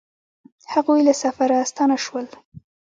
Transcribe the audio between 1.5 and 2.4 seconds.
ستانه شول